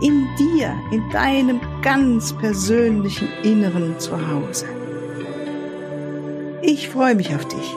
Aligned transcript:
In 0.00 0.28
dir, 0.36 0.80
in 0.92 1.10
deinem 1.10 1.60
ganz 1.82 2.32
persönlichen 2.32 3.26
Inneren 3.42 3.98
zu 3.98 4.12
Hause. 4.28 4.68
Ich 6.62 6.88
freue 6.88 7.16
mich 7.16 7.34
auf 7.34 7.44
dich. 7.48 7.74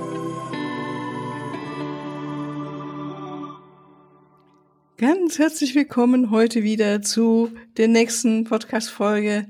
Ganz 4.98 5.40
herzlich 5.40 5.74
willkommen 5.74 6.30
heute 6.30 6.62
wieder 6.62 7.02
zu 7.02 7.50
der 7.78 7.88
nächsten 7.88 8.44
Podcast-Folge. 8.44 9.48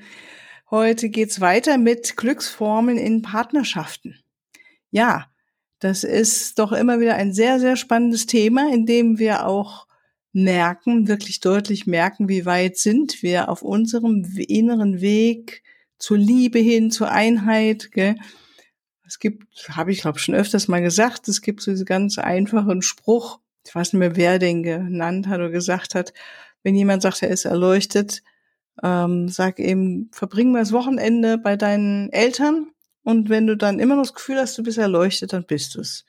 Heute 0.69 1.09
geht's 1.09 1.41
weiter 1.41 1.77
mit 1.77 2.15
Glücksformeln 2.15 2.97
in 2.97 3.21
Partnerschaften. 3.21 4.17
Ja, 4.91 5.25
das 5.79 6.05
ist 6.05 6.57
doch 6.57 6.71
immer 6.71 7.01
wieder 7.01 7.15
ein 7.15 7.33
sehr, 7.33 7.59
sehr 7.59 7.75
spannendes 7.75 8.27
Thema, 8.27 8.73
in 8.73 8.85
dem 8.85 9.19
wir 9.19 9.45
auch 9.45 9.87
merken, 10.33 11.07
wirklich 11.07 11.39
deutlich 11.39 11.87
merken, 11.87 12.29
wie 12.29 12.45
weit 12.45 12.77
sind 12.77 13.21
wir 13.21 13.49
auf 13.49 13.61
unserem 13.61 14.23
inneren 14.37 15.01
Weg 15.01 15.63
zur 15.97 16.17
Liebe 16.17 16.59
hin, 16.59 16.91
zur 16.91 17.11
Einheit. 17.11 17.91
Gell? 17.91 18.15
Es 19.05 19.19
gibt, 19.19 19.69
habe 19.69 19.91
ich 19.91 20.01
glaube 20.01 20.19
schon 20.19 20.35
öfters 20.35 20.67
mal 20.67 20.81
gesagt, 20.81 21.27
es 21.27 21.41
gibt 21.41 21.61
so 21.61 21.71
diesen 21.71 21.85
ganz 21.85 22.17
einfachen 22.17 22.81
Spruch, 22.81 23.39
ich 23.65 23.75
weiß 23.75 23.93
nicht 23.93 23.99
mehr, 23.99 24.15
wer 24.15 24.39
den 24.39 24.63
genannt 24.63 25.27
hat 25.27 25.39
oder 25.39 25.49
gesagt 25.49 25.95
hat, 25.95 26.13
wenn 26.63 26.75
jemand 26.75 27.01
sagt, 27.01 27.21
er 27.21 27.29
ist 27.29 27.45
erleuchtet, 27.45 28.23
ähm, 28.81 29.27
sag 29.27 29.59
eben, 29.59 30.09
verbring 30.11 30.51
mal 30.51 30.59
das 30.59 30.71
Wochenende 30.71 31.37
bei 31.37 31.57
deinen 31.57 32.09
Eltern 32.11 32.71
und 33.03 33.29
wenn 33.29 33.47
du 33.47 33.57
dann 33.57 33.79
immer 33.79 33.95
noch 33.95 34.03
das 34.03 34.13
Gefühl 34.13 34.37
hast, 34.37 34.57
du 34.57 34.63
bist 34.63 34.77
erleuchtet, 34.77 35.33
dann 35.33 35.45
bist 35.45 35.75
du 35.75 35.81
es. 35.81 36.05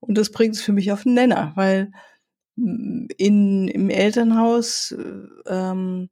Und 0.00 0.16
das 0.16 0.30
bringt 0.30 0.54
es 0.54 0.62
für 0.62 0.72
mich 0.72 0.92
auf 0.92 1.02
den 1.02 1.14
Nenner, 1.14 1.52
weil 1.56 1.92
in, 2.56 3.68
im 3.68 3.90
Elternhaus 3.90 4.94
ähm, 5.46 6.08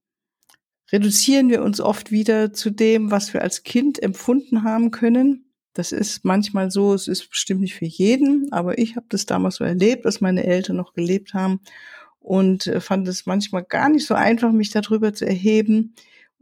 reduzieren 0.93 1.49
wir 1.49 1.63
uns 1.63 1.81
oft 1.81 2.11
wieder 2.11 2.53
zu 2.53 2.71
dem, 2.71 3.11
was 3.11 3.33
wir 3.33 3.43
als 3.43 3.63
Kind 3.63 4.03
empfunden 4.03 4.63
haben 4.63 4.91
können. 4.91 5.53
Das 5.73 5.91
ist 5.91 6.25
manchmal 6.25 6.71
so, 6.71 6.95
es 6.95 7.09
ist 7.09 7.31
bestimmt 7.31 7.63
nicht 7.63 7.75
für 7.75 7.87
jeden, 7.87 8.53
aber 8.53 8.79
ich 8.79 8.97
habe 8.97 9.07
das 9.09 9.27
damals 9.27 9.57
so 9.57 9.65
erlebt, 9.65 10.05
dass 10.05 10.21
meine 10.21 10.45
Eltern 10.45 10.77
noch 10.77 10.93
gelebt 10.93 11.35
haben 11.35 11.61
und 12.21 12.67
äh, 12.67 12.81
fand 12.81 13.09
es 13.09 13.27
manchmal 13.27 13.65
gar 13.65 13.89
nicht 13.89 14.07
so 14.07 14.15
einfach, 14.15 14.53
mich 14.53 14.71
darüber 14.71 15.15
zu 15.15 15.27
erheben, 15.27 15.95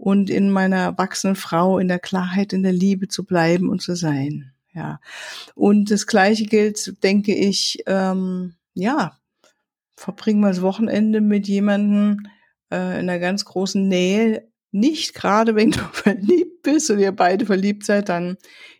und 0.02 0.30
in 0.30 0.50
meiner 0.50 0.98
wachsenden 0.98 1.36
Frau, 1.36 1.78
in 1.78 1.86
der 1.86 2.00
Klarheit, 2.00 2.52
in 2.52 2.64
der 2.64 2.72
Liebe 2.72 3.06
zu 3.06 3.24
bleiben 3.24 3.68
und 3.68 3.82
zu 3.82 3.94
sein. 3.94 4.52
Ja. 4.74 4.98
Und 5.54 5.92
das 5.92 6.08
Gleiche 6.08 6.44
gilt, 6.44 7.04
denke 7.04 7.32
ich, 7.32 7.84
ähm, 7.86 8.54
ja, 8.74 9.16
verbringen 10.02 10.40
wir 10.40 10.48
das 10.48 10.62
Wochenende 10.62 11.20
mit 11.20 11.46
jemandem 11.46 12.26
äh, 12.70 12.98
in 12.98 13.08
einer 13.08 13.20
ganz 13.20 13.44
großen 13.44 13.86
Nähe. 13.86 14.48
Nicht 14.72 15.14
gerade, 15.14 15.54
wenn 15.54 15.70
du 15.70 15.78
verliebt 15.92 16.62
bist 16.62 16.90
und 16.90 16.98
ihr 16.98 17.12
beide 17.12 17.46
verliebt 17.46 17.84
seid, 17.84 18.08
dann 18.08 18.36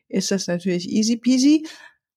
ist 0.09 0.31
das 0.31 0.49
natürlich 0.49 0.91
easy 0.91 1.17
peasy, 1.17 1.67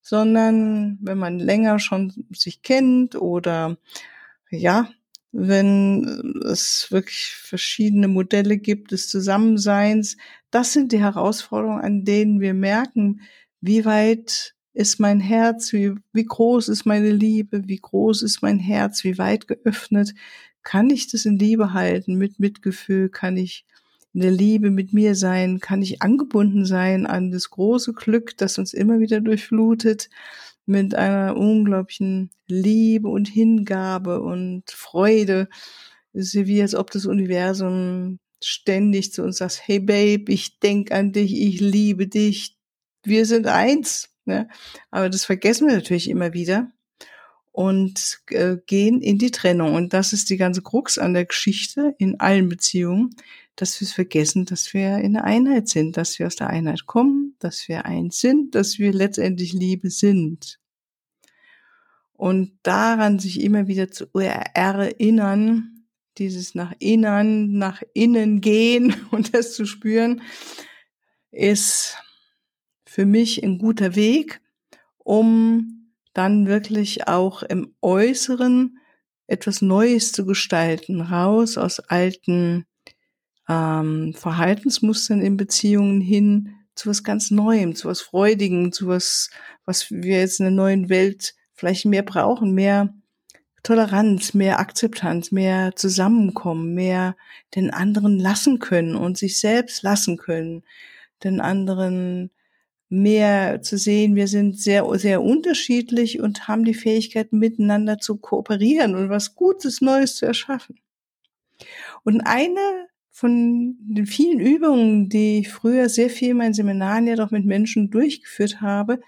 sondern 0.01 0.97
wenn 1.01 1.17
man 1.17 1.39
länger 1.39 1.79
schon 1.79 2.13
sich 2.31 2.63
kennt 2.63 3.16
oder 3.16 3.77
ja, 4.49 4.89
wenn 5.31 6.41
es 6.45 6.87
wirklich 6.89 7.35
verschiedene 7.35 8.07
Modelle 8.07 8.57
gibt 8.57 8.91
des 8.91 9.09
Zusammenseins. 9.09 10.17
Das 10.49 10.73
sind 10.73 10.91
die 10.91 10.99
Herausforderungen, 10.99 11.81
an 11.81 12.05
denen 12.05 12.39
wir 12.39 12.53
merken, 12.53 13.22
wie 13.61 13.85
weit 13.85 14.54
ist 14.75 14.99
mein 14.99 15.19
Herz, 15.19 15.73
wie, 15.73 15.93
wie 16.13 16.25
groß 16.25 16.69
ist 16.69 16.85
meine 16.85 17.11
Liebe, 17.11 17.67
wie 17.67 17.79
groß 17.79 18.21
ist 18.21 18.41
mein 18.41 18.59
Herz, 18.59 19.03
wie 19.03 19.17
weit 19.17 19.47
geöffnet. 19.47 20.13
Kann 20.63 20.89
ich 20.89 21.07
das 21.07 21.25
in 21.25 21.39
Liebe 21.39 21.73
halten, 21.73 22.15
mit 22.15 22.39
Mitgefühl? 22.39 23.09
Kann 23.09 23.37
ich 23.37 23.65
in 24.13 24.21
der 24.21 24.31
Liebe 24.31 24.71
mit 24.71 24.93
mir 24.93 25.15
sein? 25.15 25.59
Kann 25.59 25.81
ich 25.81 26.01
angebunden 26.01 26.65
sein 26.65 27.05
an 27.05 27.31
das 27.31 27.49
große 27.49 27.93
Glück, 27.93 28.37
das 28.37 28.57
uns 28.57 28.73
immer 28.73 28.99
wieder 28.99 29.21
durchflutet? 29.21 30.09
mit 30.65 30.95
einer 30.95 31.37
unglaublichen 31.37 32.31
Liebe 32.47 33.07
und 33.07 33.27
Hingabe 33.27 34.21
und 34.21 34.69
Freude. 34.71 35.47
Es 36.13 36.33
ist 36.33 36.47
wie, 36.47 36.61
als 36.61 36.75
ob 36.75 36.91
das 36.91 37.05
Universum 37.05 38.19
ständig 38.43 39.13
zu 39.13 39.23
uns 39.23 39.37
sagt, 39.37 39.61
hey 39.65 39.79
Babe, 39.79 40.31
ich 40.31 40.59
denk 40.59 40.91
an 40.91 41.11
dich, 41.11 41.39
ich 41.39 41.59
liebe 41.61 42.07
dich, 42.07 42.57
wir 43.03 43.25
sind 43.25 43.47
eins. 43.47 44.14
Ne? 44.25 44.47
Aber 44.91 45.09
das 45.09 45.25
vergessen 45.25 45.67
wir 45.67 45.75
natürlich 45.75 46.09
immer 46.09 46.33
wieder 46.33 46.69
und 47.55 48.19
äh, 48.31 48.57
gehen 48.65 49.01
in 49.01 49.17
die 49.17 49.31
Trennung. 49.31 49.75
Und 49.75 49.93
das 49.93 50.11
ist 50.11 50.29
die 50.29 50.37
ganze 50.37 50.61
Krux 50.61 50.97
an 50.97 51.13
der 51.13 51.25
Geschichte 51.25 51.95
in 51.97 52.19
allen 52.19 52.49
Beziehungen, 52.49 53.15
dass 53.55 53.79
wir 53.79 53.87
es 53.87 53.93
vergessen, 53.93 54.45
dass 54.45 54.73
wir 54.73 54.97
in 54.97 55.13
der 55.13 55.23
Einheit 55.23 55.69
sind, 55.69 55.95
dass 55.95 56.19
wir 56.19 56.27
aus 56.27 56.35
der 56.35 56.49
Einheit 56.49 56.85
kommen, 56.85 57.35
dass 57.39 57.69
wir 57.69 57.85
eins 57.85 58.19
sind, 58.19 58.55
dass 58.55 58.77
wir 58.77 58.91
letztendlich 58.91 59.53
Liebe 59.53 59.89
sind. 59.89 60.59
Und 62.11 62.57
daran 62.63 63.19
sich 63.19 63.41
immer 63.41 63.67
wieder 63.67 63.89
zu 63.89 64.07
erinnern, 64.13 65.85
dieses 66.17 66.55
nach 66.55 66.73
innen, 66.79 67.57
nach 67.57 67.81
innen 67.93 68.41
gehen 68.41 68.95
und 69.11 69.33
das 69.33 69.53
zu 69.53 69.65
spüren, 69.65 70.21
ist 71.31 71.97
für 72.95 73.06
mich 73.06 73.44
ein 73.44 73.57
guter 73.57 73.97
Weg, 73.97 74.39
um 75.00 75.91
dann 76.13 76.47
wirklich 76.47 77.09
auch 77.09 77.44
im 77.44 77.75
Äußeren 77.81 78.78
etwas 79.28 79.61
Neues 79.61 80.13
zu 80.13 80.25
gestalten, 80.25 81.01
raus 81.01 81.57
aus 81.57 81.81
alten 81.81 82.66
ähm, 83.50 84.13
Verhaltensmustern 84.13 85.19
in 85.19 85.35
Beziehungen 85.35 86.00
hin 86.00 86.53
zu 86.73 86.89
was 86.89 87.03
ganz 87.03 87.31
Neuem, 87.31 87.75
zu 87.75 87.89
was 87.89 88.00
Freudigem, 88.00 88.72
zu 88.72 88.88
was, 88.88 89.29
was 89.66 89.91
wir 89.91 90.19
jetzt 90.19 90.39
in 90.39 90.45
der 90.45 90.53
neuen 90.53 90.88
Welt 90.88 91.35
vielleicht 91.53 91.84
mehr 91.84 92.03
brauchen, 92.03 92.53
mehr 92.53 92.94
Toleranz, 93.61 94.34
mehr 94.34 94.57
Akzeptanz, 94.57 95.34
mehr 95.34 95.75
Zusammenkommen, 95.75 96.73
mehr 96.73 97.17
den 97.55 97.72
anderen 97.72 98.19
lassen 98.19 98.59
können 98.59 98.95
und 98.95 99.17
sich 99.17 99.38
selbst 99.38 99.84
lassen 99.84 100.16
können, 100.16 100.63
den 101.25 101.41
anderen 101.41 102.31
mehr 103.01 103.61
zu 103.61 103.78
sehen, 103.78 104.16
wir 104.16 104.28
sind 104.28 104.59
sehr, 104.59 104.88
sehr 104.97 105.22
unterschiedlich 105.22 106.19
und 106.19 106.47
haben 106.47 106.63
die 106.63 106.73
Fähigkeit, 106.73 107.33
miteinander 107.33 108.00
zu 108.00 108.17
kooperieren 108.17 108.95
und 108.95 109.09
was 109.09 109.35
Gutes, 109.35 109.81
Neues 109.81 110.16
zu 110.16 110.25
erschaffen. 110.25 110.79
Und 112.03 112.22
eine 112.22 112.88
von 113.11 113.78
den 113.79 114.05
vielen 114.05 114.39
Übungen, 114.39 115.09
die 115.09 115.39
ich 115.39 115.50
früher 115.50 115.88
sehr 115.89 116.09
viel 116.09 116.31
in 116.31 116.38
meinen 116.38 116.53
Seminaren 116.53 117.07
ja 117.07 117.16
doch 117.16 117.31
mit 117.31 117.45
Menschen 117.45 117.89
durchgeführt 117.89 118.61
habe, 118.61 119.00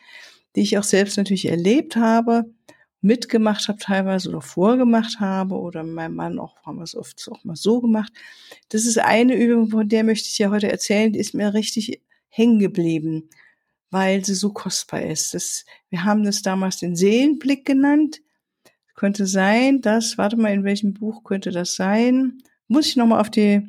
die 0.56 0.62
ich 0.62 0.78
auch 0.78 0.84
selbst 0.84 1.18
natürlich 1.18 1.50
erlebt 1.50 1.96
habe, 1.97 2.46
mitgemacht 3.02 3.68
habe 3.68 3.80
teilweise 3.80 4.30
oder 4.30 4.42
vorgemacht 4.42 5.20
habe 5.20 5.56
oder 5.56 5.84
meinem 5.84 6.16
Mann 6.16 6.40
auch, 6.40 6.56
haben 6.66 6.78
wir 6.78 6.84
es 6.84 6.96
oft 6.96 7.28
auch 7.31 7.44
mal 7.44 7.56
so 7.56 7.82
gemacht. 7.82 8.11
Das 8.70 8.85
ist 8.85 8.97
eine 8.97 9.35
Übung, 9.35 9.70
von 9.70 9.88
der 9.88 10.03
möchte 10.03 10.29
ich 10.29 10.38
ja 10.38 10.50
heute 10.50 10.72
erzählen, 10.72 11.14
die 11.14 11.20
ist 11.20 11.34
mir 11.34 11.53
richtig 11.53 12.02
hängen 12.29 12.59
geblieben, 12.59 13.29
weil 13.91 14.23
sie 14.25 14.35
so 14.35 14.51
kostbar 14.51 15.01
ist. 15.01 15.34
Das, 15.34 15.66
wir 15.89 16.03
haben 16.03 16.23
das 16.23 16.41
damals 16.41 16.78
den 16.78 16.95
Seelenblick 16.95 17.66
genannt. 17.66 18.22
Könnte 18.95 19.28
sein, 19.28 19.81
dass, 19.81 20.17
warte 20.17 20.37
mal, 20.37 20.53
in 20.53 20.63
welchem 20.63 20.93
Buch 20.93 21.23
könnte 21.23 21.51
das 21.51 21.75
sein? 21.75 22.39
Muss 22.67 22.87
ich 22.87 22.95
nochmal 22.95 23.22
auf 23.22 23.29
die 23.29 23.63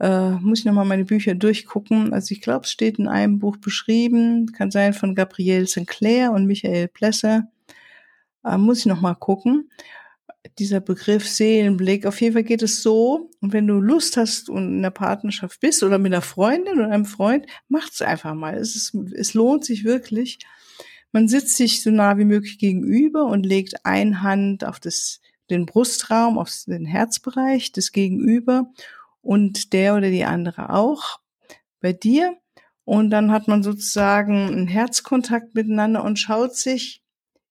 äh, 0.00 0.30
muss 0.30 0.60
ich 0.60 0.64
nochmal 0.64 0.86
meine 0.86 1.04
Bücher 1.04 1.34
durchgucken. 1.34 2.12
Also 2.12 2.32
ich 2.32 2.40
glaube, 2.40 2.64
es 2.64 2.70
steht 2.70 2.98
in 2.98 3.06
einem 3.06 3.38
Buch 3.38 3.58
beschrieben, 3.58 4.50
kann 4.52 4.70
sein 4.70 4.94
von 4.94 5.14
Gabrielle 5.14 5.66
Sinclair 5.66 6.32
und 6.32 6.46
Michael 6.46 6.88
Plesser. 6.88 7.48
Äh, 8.44 8.56
muss 8.56 8.80
ich 8.80 8.86
nochmal 8.86 9.14
gucken. 9.14 9.70
Dieser 10.58 10.80
Begriff 10.80 11.28
Seelenblick, 11.28 12.06
auf 12.06 12.20
jeden 12.20 12.32
Fall 12.32 12.44
geht 12.44 12.62
es 12.62 12.82
so, 12.82 13.30
und 13.40 13.52
wenn 13.52 13.66
du 13.66 13.74
Lust 13.74 14.16
hast 14.16 14.48
und 14.48 14.68
in 14.68 14.78
einer 14.78 14.90
Partnerschaft 14.90 15.60
bist 15.60 15.82
oder 15.82 15.98
mit 15.98 16.12
einer 16.12 16.22
Freundin 16.22 16.78
oder 16.78 16.90
einem 16.90 17.04
Freund, 17.04 17.46
macht's 17.68 18.00
einfach 18.00 18.34
mal. 18.34 18.56
Es, 18.56 18.74
ist, 18.74 18.94
es 19.14 19.34
lohnt 19.34 19.64
sich 19.64 19.84
wirklich. 19.84 20.38
Man 21.12 21.28
sitzt 21.28 21.56
sich 21.56 21.82
so 21.82 21.90
nah 21.90 22.16
wie 22.18 22.24
möglich 22.24 22.58
gegenüber 22.58 23.26
und 23.26 23.44
legt 23.44 23.84
eine 23.84 24.22
Hand 24.22 24.64
auf 24.64 24.80
das, 24.80 25.20
den 25.50 25.66
Brustraum, 25.66 26.38
auf 26.38 26.50
den 26.66 26.86
Herzbereich 26.86 27.72
des 27.72 27.92
Gegenüber 27.92 28.70
und 29.20 29.72
der 29.72 29.94
oder 29.96 30.10
die 30.10 30.24
andere 30.24 30.70
auch. 30.70 31.20
bei 31.80 31.92
dir 31.92 32.36
und 32.84 33.10
dann 33.10 33.30
hat 33.32 33.48
man 33.48 33.62
sozusagen 33.62 34.48
einen 34.48 34.66
Herzkontakt 34.66 35.54
miteinander 35.54 36.04
und 36.04 36.18
schaut 36.18 36.56
sich 36.56 37.02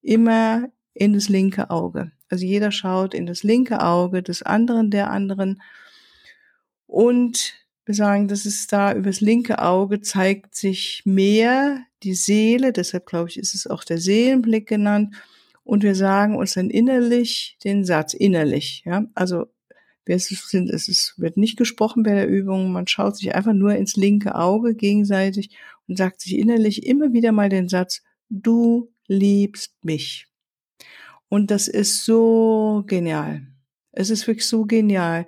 immer 0.01 0.69
in 0.93 1.13
das 1.13 1.29
linke 1.29 1.69
Auge. 1.69 2.11
Also 2.29 2.45
jeder 2.45 2.71
schaut 2.71 3.13
in 3.13 3.25
das 3.25 3.43
linke 3.43 3.81
Auge 3.81 4.23
des 4.23 4.43
anderen, 4.43 4.91
der 4.91 5.09
anderen. 5.11 5.61
Und 6.85 7.53
wir 7.85 7.95
sagen, 7.95 8.27
das 8.27 8.45
ist 8.45 8.71
da 8.71 8.93
übers 8.93 9.19
linke 9.19 9.59
Auge 9.59 10.01
zeigt 10.01 10.55
sich 10.55 11.01
mehr 11.05 11.83
die 12.03 12.13
Seele, 12.13 12.71
deshalb 12.71 13.07
glaube 13.07 13.29
ich, 13.29 13.37
ist 13.37 13.55
es 13.55 13.65
auch 13.67 13.83
der 13.83 13.97
Seelenblick 13.97 14.67
genannt. 14.67 15.15
Und 15.63 15.83
wir 15.83 15.95
sagen 15.95 16.37
uns 16.37 16.53
dann 16.53 16.69
innerlich 16.69 17.57
den 17.63 17.85
Satz, 17.85 18.13
innerlich, 18.13 18.83
ja. 18.85 19.05
Also, 19.15 19.47
wir 20.05 20.17
sind, 20.17 20.69
es 20.69 20.87
ist, 20.87 21.15
wird 21.17 21.37
nicht 21.37 21.57
gesprochen 21.57 22.03
bei 22.03 22.13
der 22.13 22.27
Übung, 22.27 22.71
man 22.71 22.87
schaut 22.87 23.17
sich 23.17 23.35
einfach 23.35 23.53
nur 23.53 23.75
ins 23.75 23.95
linke 23.95 24.35
Auge 24.35 24.73
gegenseitig 24.75 25.55
und 25.87 25.97
sagt 25.97 26.21
sich 26.21 26.37
innerlich 26.37 26.85
immer 26.85 27.13
wieder 27.13 27.31
mal 27.31 27.49
den 27.49 27.69
Satz, 27.69 28.01
du 28.29 28.91
liebst 29.07 29.73
mich. 29.83 30.28
Und 31.29 31.51
das 31.51 31.67
ist 31.67 32.03
so 32.05 32.83
genial. 32.87 33.47
Es 33.91 34.09
ist 34.09 34.27
wirklich 34.27 34.47
so 34.47 34.65
genial. 34.65 35.27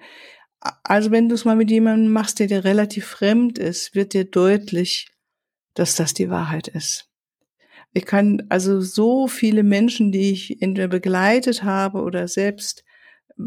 Also 0.84 1.12
wenn 1.12 1.30
du 1.30 1.36
es 1.36 1.46
mal 1.46 1.56
mit 1.56 1.72
jemandem 1.72 2.12
machst, 2.12 2.40
der 2.40 2.48
dir 2.48 2.64
relativ 2.64 3.06
fremd 3.06 3.58
ist, 3.58 3.96
wird 3.96 4.14
dir 4.14 4.26
deutlich, 4.26 5.12
dass 5.74 5.96
das 5.96 6.14
die 6.14 6.30
Wahrheit 6.30 6.68
ist. 6.68 7.08
Ich 7.94 8.06
kann 8.06 8.44
also 8.50 8.80
so 8.82 9.28
viele 9.28 9.64
Menschen, 9.64 10.12
die 10.12 10.32
ich 10.32 10.62
entweder 10.62 10.88
begleitet 10.88 11.64
habe 11.64 12.02
oder 12.02 12.28
selbst 12.28 12.84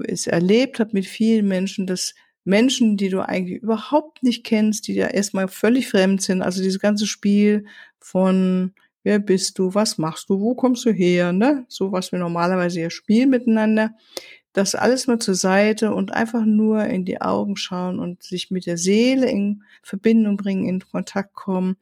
es 0.06 0.26
erlebt 0.26 0.80
habe 0.80 0.90
mit 0.92 1.06
vielen 1.06 1.46
Menschen, 1.46 1.86
dass 1.86 2.14
Menschen, 2.44 2.96
die 2.96 3.08
du 3.08 3.20
eigentlich 3.20 3.62
überhaupt 3.62 4.22
nicht 4.22 4.44
kennst, 4.44 4.86
die 4.86 4.94
ja 4.94 5.06
erstmal 5.06 5.48
völlig 5.48 5.88
fremd 5.88 6.20
sind, 6.20 6.42
also 6.42 6.62
dieses 6.62 6.80
ganze 6.80 7.06
Spiel 7.06 7.64
von 8.00 8.74
wer 9.04 9.20
bist 9.20 9.58
du, 9.58 9.74
was 9.74 9.98
machst 9.98 10.28
du, 10.28 10.40
wo 10.40 10.54
kommst 10.54 10.84
du 10.84 10.90
her, 10.90 11.32
ne? 11.32 11.64
So 11.68 11.92
was 11.92 12.10
wir 12.10 12.18
normalerweise 12.18 12.80
ja 12.80 12.90
spielen 12.90 13.30
miteinander. 13.30 13.92
Das 14.52 14.74
alles 14.74 15.06
mal 15.06 15.18
zur 15.18 15.34
Seite 15.34 15.94
und 15.94 16.12
einfach 16.12 16.44
nur 16.44 16.84
in 16.84 17.04
die 17.04 17.20
Augen 17.20 17.56
schauen 17.56 17.98
und 17.98 18.22
sich 18.22 18.50
mit 18.50 18.66
der 18.66 18.78
Seele 18.78 19.30
in 19.30 19.62
Verbindung 19.82 20.36
bringen, 20.36 20.68
in 20.68 20.80
Kontakt 20.80 21.34
kommen, 21.34 21.76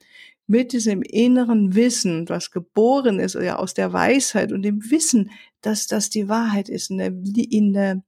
mit 0.46 0.72
diesem 0.72 1.02
inneren 1.02 1.74
Wissen, 1.74 2.28
was 2.28 2.50
geboren 2.50 3.19
ist, 3.19 3.34
ja 3.34 3.56
aus 3.56 3.74
der 3.74 3.92
Weisheit 3.92 4.52
und 4.52 4.62
dem 4.62 4.90
Wissen, 4.90 5.30
dass 5.60 5.86
das 5.86 6.10
die 6.10 6.28
Wahrheit 6.28 6.69
ist. 6.69 6.90
In 6.90 6.98
der, 6.98 7.12
in 7.50 7.72
der 7.72 8.02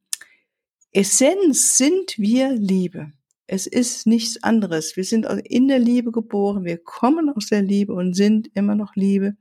Essenz 0.92 1.78
sind 1.78 2.18
wir 2.18 2.52
Liebe. 2.52 3.12
Es 3.46 3.66
ist 3.66 4.06
nichts 4.06 4.42
anderes. 4.42 4.96
Wir 4.96 5.04
sind 5.04 5.26
in 5.26 5.68
der 5.68 5.78
Liebe 5.78 6.12
geboren. 6.12 6.64
Wir 6.64 6.78
kommen 6.78 7.28
aus 7.28 7.46
der 7.46 7.62
Liebe 7.62 7.92
und 7.92 8.14
sind 8.14 8.50
immer 8.54 8.74
noch 8.74 8.96
Liebe. 8.96 9.36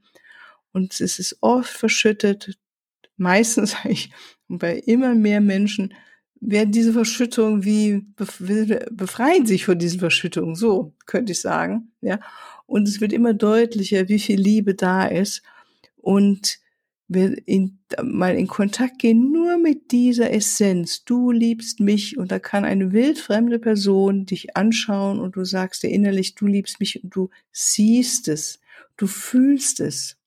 Und 0.73 0.99
es 0.99 1.19
ist 1.19 1.37
oft 1.41 1.69
verschüttet. 1.69 2.57
Meistens 3.15 3.75
eigentlich 3.83 4.11
bei 4.47 4.77
immer 4.77 5.15
mehr 5.15 5.41
Menschen 5.41 5.93
werden 6.41 6.71
diese 6.71 6.91
Verschüttungen 6.91 7.63
wie 7.63 8.05
befreien 8.17 9.45
sich 9.45 9.63
von 9.65 9.79
diesen 9.79 9.99
Verschüttungen. 9.99 10.55
So 10.55 10.93
könnte 11.05 11.31
ich 11.31 11.39
sagen. 11.39 11.93
Ja. 12.01 12.19
Und 12.65 12.87
es 12.87 12.99
wird 12.99 13.13
immer 13.13 13.33
deutlicher, 13.33 14.09
wie 14.09 14.19
viel 14.19 14.39
Liebe 14.39 14.75
da 14.75 15.05
ist. 15.05 15.41
Und 15.95 16.59
wir 17.13 17.35
in, 17.47 17.79
mal 18.01 18.35
in 18.35 18.47
Kontakt 18.47 18.99
gehen 18.99 19.31
nur 19.31 19.57
mit 19.57 19.91
dieser 19.91 20.31
Essenz. 20.31 21.03
Du 21.05 21.31
liebst 21.31 21.79
mich 21.79 22.17
und 22.17 22.31
da 22.31 22.39
kann 22.39 22.65
eine 22.65 22.91
wildfremde 22.91 23.59
Person 23.59 24.25
dich 24.25 24.55
anschauen 24.55 25.19
und 25.19 25.35
du 25.35 25.45
sagst 25.45 25.83
dir 25.83 25.89
innerlich, 25.89 26.35
du 26.35 26.47
liebst 26.47 26.79
mich 26.79 27.03
und 27.03 27.15
du 27.15 27.29
siehst 27.51 28.27
es, 28.27 28.59
du 28.97 29.07
fühlst 29.07 29.79
es. 29.79 30.17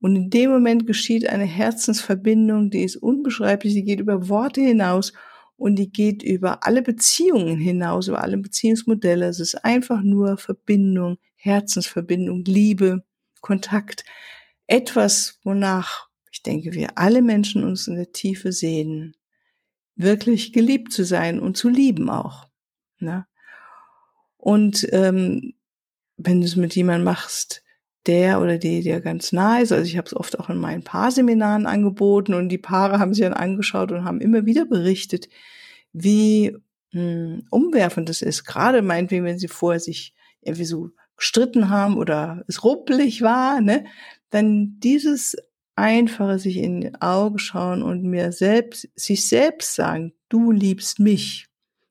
Und 0.00 0.16
in 0.16 0.30
dem 0.30 0.50
Moment 0.50 0.86
geschieht 0.86 1.28
eine 1.28 1.44
Herzensverbindung, 1.44 2.70
die 2.70 2.82
ist 2.82 2.96
unbeschreiblich, 2.96 3.72
die 3.72 3.84
geht 3.84 4.00
über 4.00 4.28
Worte 4.28 4.60
hinaus 4.60 5.12
und 5.56 5.76
die 5.76 5.90
geht 5.90 6.22
über 6.22 6.66
alle 6.66 6.82
Beziehungen 6.82 7.58
hinaus, 7.58 8.08
über 8.08 8.22
alle 8.22 8.36
Beziehungsmodelle. 8.36 9.26
Es 9.26 9.40
ist 9.40 9.64
einfach 9.64 10.02
nur 10.02 10.36
Verbindung, 10.36 11.16
Herzensverbindung, 11.36 12.44
Liebe, 12.44 13.02
Kontakt 13.40 14.04
etwas, 14.66 15.38
wonach 15.44 16.08
ich 16.34 16.42
denke, 16.42 16.72
wir 16.72 16.98
alle 16.98 17.22
Menschen 17.22 17.62
uns 17.62 17.86
in 17.86 17.94
der 17.94 18.10
Tiefe 18.10 18.50
sehen, 18.50 19.14
wirklich 19.94 20.52
geliebt 20.52 20.92
zu 20.92 21.04
sein 21.04 21.38
und 21.38 21.56
zu 21.56 21.68
lieben 21.68 22.10
auch. 22.10 22.48
Ne? 22.98 23.24
Und 24.36 24.84
ähm, 24.90 25.54
wenn 26.16 26.40
du 26.40 26.46
es 26.46 26.56
mit 26.56 26.74
jemandem 26.74 27.04
machst, 27.04 27.62
der 28.06 28.40
oder 28.40 28.58
die 28.58 28.82
dir 28.82 29.00
ganz 29.00 29.30
nah 29.30 29.60
ist, 29.60 29.70
also 29.70 29.84
ich 29.84 29.96
habe 29.96 30.08
es 30.08 30.16
oft 30.16 30.40
auch 30.40 30.50
in 30.50 30.58
meinen 30.58 30.82
Paarseminaren 30.82 31.66
angeboten 31.66 32.34
und 32.34 32.48
die 32.48 32.58
Paare 32.58 32.98
haben 32.98 33.14
sich 33.14 33.22
dann 33.22 33.32
angeschaut 33.32 33.92
und 33.92 34.04
haben 34.04 34.20
immer 34.20 34.44
wieder 34.44 34.66
berichtet, 34.66 35.28
wie 35.92 36.56
mh, 36.90 37.00
hm, 37.00 37.46
umwerfend 37.48 38.10
es 38.10 38.22
ist, 38.22 38.44
gerade 38.44 38.82
meinetwegen, 38.82 39.24
wenn 39.24 39.38
sie 39.38 39.46
vorher 39.46 39.78
sich 39.78 40.14
irgendwie 40.40 40.64
so 40.64 40.90
gestritten 41.16 41.70
haben 41.70 41.96
oder 41.96 42.44
es 42.48 42.64
ruppelig 42.64 43.22
war, 43.22 43.60
ne, 43.60 43.84
dann 44.34 44.80
dieses 44.80 45.36
einfache 45.76 46.38
sich 46.38 46.56
in 46.56 46.80
die 46.80 46.94
Augen 47.00 47.38
schauen 47.38 47.82
und 47.82 48.02
mir 48.02 48.32
selbst, 48.32 48.88
sich 48.96 49.26
selbst 49.26 49.74
sagen, 49.74 50.12
du 50.28 50.50
liebst 50.50 50.98
mich. 50.98 51.46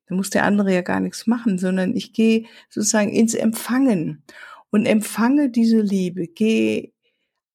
Da 0.08 0.16
muss 0.16 0.30
der 0.30 0.44
andere 0.44 0.74
ja 0.74 0.82
gar 0.82 1.00
nichts 1.00 1.26
machen, 1.26 1.58
sondern 1.58 1.96
ich 1.96 2.14
gehe 2.14 2.46
sozusagen 2.70 3.12
ins 3.12 3.34
Empfangen 3.34 4.24
und 4.72 4.86
empfange 4.86 5.50
diese 5.50 5.80
Liebe, 5.80 6.28
gehe 6.28 6.92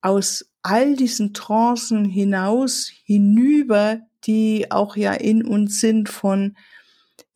aus 0.01 0.51
all 0.63 0.97
diesen 0.97 1.35
Trancen 1.35 2.05
hinaus, 2.05 2.91
hinüber, 3.05 4.01
die 4.25 4.71
auch 4.71 4.97
ja 4.97 5.13
in 5.13 5.45
uns 5.45 5.81
sind 5.81 6.09
von 6.09 6.57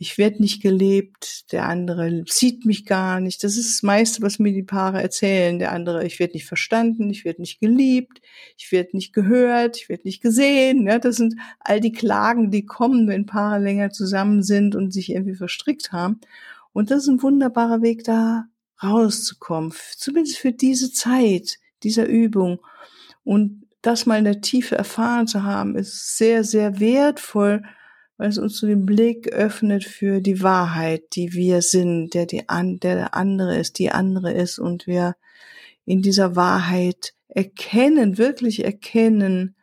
ich 0.02 0.19
werde 0.19 0.43
nicht 0.43 0.60
gelebt, 0.60 1.52
der 1.52 1.69
andere 1.69 2.25
sieht 2.26 2.64
mich 2.64 2.87
gar 2.87 3.20
nicht. 3.20 3.44
Das 3.44 3.56
ist 3.56 3.72
das 3.72 3.82
meiste, 3.84 4.20
was 4.20 4.40
mir 4.40 4.52
die 4.52 4.64
Paare 4.64 5.00
erzählen. 5.00 5.60
Der 5.60 5.70
andere, 5.70 6.04
ich 6.04 6.19
werde 6.19 6.32
nicht 6.32 6.44
verstanden, 6.44 7.08
ich 7.08 7.25
werde 7.25 7.40
nicht 7.40 7.60
geliebt, 7.60 8.20
ich 8.58 8.72
werde 8.72 8.96
nicht 8.96 9.12
gehört, 9.12 9.76
ich 9.76 9.88
werde 9.88 10.02
nicht 10.02 10.20
gesehen. 10.20 10.88
Ja, 10.88 10.99
das 10.99 11.14
sind 11.14 11.37
all 11.60 11.78
die 11.78 11.93
Klagen, 11.93 12.50
die 12.50 12.66
kommen, 12.66 13.06
wenn 13.06 13.26
Paare 13.26 13.60
länger 13.60 13.90
zusammen 13.90 14.43
sind 14.43 14.75
und 14.75 14.93
sich 14.93 15.08
irgendwie 15.12 15.37
verstrickt 15.37 15.93
haben. 15.93 16.20
Und 16.72 16.91
das 16.91 17.05
ist 17.05 17.08
ein 17.08 17.22
wunderbarer 17.22 17.81
Weg, 17.81 18.03
da 18.03 18.46
rauszukommen, 18.82 19.72
zumindest 19.96 20.38
für 20.38 20.50
diese 20.50 20.93
Zeit 20.93 21.58
dieser 21.84 22.08
Übung. 22.08 22.58
Und 23.22 23.69
das 23.82 24.05
mal 24.05 24.19
in 24.19 24.24
der 24.24 24.41
Tiefe 24.41 24.74
erfahren 24.74 25.29
zu 25.29 25.44
haben, 25.44 25.77
ist 25.77 26.19
sehr, 26.19 26.43
sehr 26.43 26.81
wertvoll, 26.81 27.62
weil 28.22 28.29
es 28.29 28.38
uns 28.38 28.58
so 28.58 28.69
den 28.69 28.86
Blick 28.86 29.32
öffnet 29.32 29.82
für 29.82 30.20
die 30.20 30.44
Wahrheit, 30.44 31.17
die 31.17 31.32
wir 31.32 31.60
sind, 31.60 32.14
der, 32.14 32.24
die 32.24 32.48
an, 32.48 32.79
der 32.79 32.94
der 32.94 33.14
andere 33.17 33.58
ist, 33.58 33.81
die 33.81 33.91
andere 33.91 34.32
ist 34.32 34.60
und 34.60 34.86
wir 34.86 35.17
in 35.86 36.02
dieser 36.02 36.36
Wahrheit 36.36 37.14
erkennen, 37.26 38.19
wirklich 38.19 38.64
erkennen, 38.64 39.56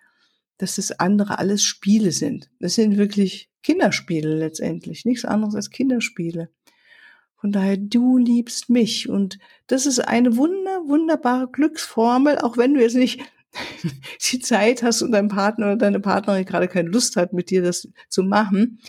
dass 0.58 0.76
das 0.76 0.92
andere 0.92 1.40
alles 1.40 1.64
Spiele 1.64 2.12
sind. 2.12 2.50
Das 2.60 2.76
sind 2.76 2.98
wirklich 2.98 3.50
Kinderspiele 3.64 4.36
letztendlich, 4.36 5.06
nichts 5.06 5.24
anderes 5.24 5.56
als 5.56 5.70
Kinderspiele. 5.70 6.50
Von 7.38 7.54
daher, 7.54 7.78
du 7.78 8.18
liebst 8.18 8.70
mich. 8.70 9.08
Und 9.08 9.40
das 9.68 9.86
ist 9.86 10.00
eine 10.00 10.36
wunder, 10.36 10.82
wunderbare 10.86 11.48
Glücksformel, 11.50 12.40
auch 12.40 12.58
wenn 12.58 12.74
du 12.74 12.82
jetzt 12.82 12.98
nicht 12.98 13.22
die 14.32 14.40
Zeit 14.40 14.84
hast 14.84 15.02
und 15.02 15.12
dein 15.12 15.28
Partner 15.28 15.68
oder 15.68 15.78
deine 15.78 16.00
Partnerin 16.00 16.46
gerade 16.46 16.68
keine 16.68 16.90
Lust 16.90 17.16
hat, 17.16 17.34
mit 17.34 17.50
dir 17.50 17.62
das 17.62 17.88
zu 18.10 18.24
machen, 18.24 18.80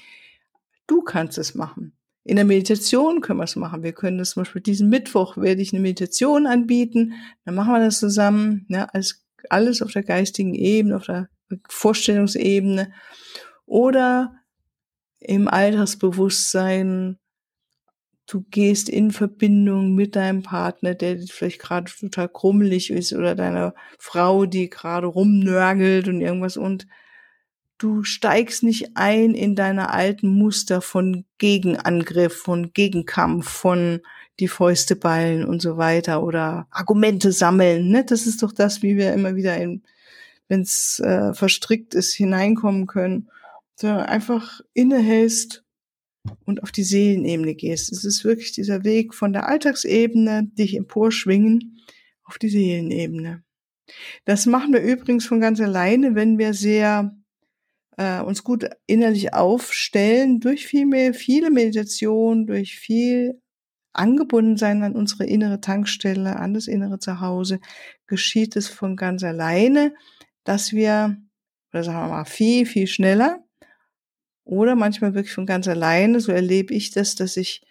du 0.87 1.03
kannst 1.03 1.39
es 1.39 1.55
machen. 1.55 1.93
In 2.25 2.37
der 2.37 2.45
Meditation 2.45 3.23
können 3.23 3.39
wir 3.39 3.45
es 3.45 3.57
machen. 3.57 3.83
Wir 3.83 3.93
können 3.93 4.19
das 4.19 4.31
zum 4.31 4.43
Beispiel 4.43 4.61
diesen 4.61 4.91
Mittwoch 4.91 5.37
werde 5.39 5.63
ich 5.63 5.73
eine 5.73 5.81
Meditation 5.81 6.47
anbieten. 6.47 7.15
Dann 7.45 7.55
machen 7.55 7.73
wir 7.73 7.81
das 7.81 7.99
zusammen, 7.99 8.67
ne, 8.69 8.93
als 8.93 9.25
alles 9.49 9.81
auf 9.81 9.93
der 9.93 10.03
geistigen 10.03 10.55
Ebene, 10.55 10.97
auf 10.97 11.07
der 11.07 11.29
Vorstellungsebene 11.69 12.93
oder 13.65 14.35
im 15.19 15.49
Alltagsbewusstsein 15.49 17.19
du 18.31 18.45
gehst 18.51 18.89
in 18.89 19.11
Verbindung 19.11 19.95
mit 19.95 20.15
deinem 20.15 20.43
Partner, 20.43 20.95
der 20.95 21.19
vielleicht 21.19 21.61
gerade 21.61 21.91
total 21.91 22.29
krummelig 22.29 22.91
ist 22.91 23.13
oder 23.13 23.35
deiner 23.35 23.75
Frau, 23.99 24.47
die 24.47 24.71
gerade 24.71 25.09
rumnörgelt 25.09 26.07
und 26.07 26.21
irgendwas 26.21 26.57
und 26.57 26.87
du 27.79 28.05
steigst 28.05 28.63
nicht 28.63 28.91
ein 28.95 29.35
in 29.35 29.57
deine 29.57 29.91
alten 29.91 30.29
Muster 30.29 30.81
von 30.81 31.25
Gegenangriff, 31.39 32.37
von 32.37 32.73
Gegenkampf, 32.73 33.49
von 33.49 34.01
die 34.39 34.49
Fäuste 34.49 34.97
ballen 34.97 35.45
und 35.45 35.61
so 35.61 35.77
weiter 35.77 36.23
oder 36.23 36.69
Argumente 36.71 37.33
sammeln. 37.33 37.89
Ne? 37.89 38.05
Das 38.05 38.27
ist 38.27 38.43
doch 38.43 38.53
das, 38.53 38.83
wie 38.83 38.97
wir 38.97 39.13
immer 39.13 39.35
wieder 39.35 39.57
in, 39.57 39.83
wenn 40.47 40.61
es 40.61 41.01
äh, 41.01 41.35
verstrickt 41.35 41.95
ist, 41.95 42.13
hineinkommen 42.13 42.87
können. 42.87 43.29
So 43.75 43.89
einfach 43.89 44.61
innehältst 44.73 45.65
und 46.45 46.63
auf 46.63 46.73
die 46.73 46.83
Seelenebene 46.83 47.55
gehst. 47.55 47.93
Es 47.93 48.05
ist 48.05 48.25
wirklich 48.25 48.53
dieser 48.53 48.85
Weg 48.85 49.15
von 49.15 49.33
der 49.33 49.49
Alltagsebene, 49.49 50.51
dich 50.53 50.77
emporschwingen, 50.77 51.79
auf 52.25 52.39
die 52.39 52.49
Seelenebene. 52.49 53.43
Das 54.25 54.47
machen 54.47 54.73
wir 54.73 54.81
übrigens 54.81 55.27
von 55.27 55.41
ganz 55.41 55.61
alleine, 55.61 56.15
wenn 56.15 56.39
wir 56.39 56.55
sehr 56.55 57.17
äh, 57.97 58.21
uns 58.21 58.45
gut 58.45 58.69
innerlich 58.87 59.35
aufstellen, 59.35 60.41
durch 60.41 60.67
viel 60.67 60.87
mehr, 60.87 61.13
viele 61.15 61.51
Meditation, 61.51 62.47
durch 62.47 62.79
viel 62.79 63.41
angebunden 63.93 64.57
sein 64.57 64.83
an 64.85 64.95
unsere 64.95 65.27
innere 65.27 65.61
Tankstelle, 65.61 66.37
an 66.37 66.55
das 66.55 66.69
innere 66.69 67.01
Zuhause, 67.01 67.61
geschieht 68.07 68.55
es 68.55 68.69
von 68.69 68.97
ganz 68.97 69.25
alleine, 69.25 69.95
dass 70.45 70.73
wir, 70.73 71.17
oder 71.73 71.83
sagen 71.83 71.99
wir 71.99 72.17
mal, 72.17 72.25
viel, 72.25 72.67
viel 72.67 72.87
schneller 72.87 73.45
oder 74.51 74.75
manchmal 74.75 75.15
wirklich 75.15 75.33
von 75.33 75.47
ganz 75.47 75.69
alleine, 75.69 76.19
so 76.19 76.33
erlebe 76.33 76.75
ich 76.75 76.91
das, 76.91 77.15
dass 77.15 77.37
ich 77.37 77.63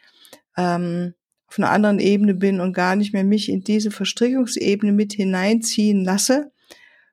ähm, 0.56 1.14
auf 1.48 1.60
einer 1.60 1.72
anderen 1.72 2.00
Ebene 2.00 2.34
bin 2.34 2.62
und 2.62 2.72
gar 2.72 2.96
nicht 2.96 3.12
mehr 3.12 3.26
mich 3.26 3.50
in 3.50 3.64
diese 3.64 3.92
Verstrickungsebene 3.92 4.94
mit 4.94 5.12
hineinziehen 5.12 6.06
lasse, 6.06 6.54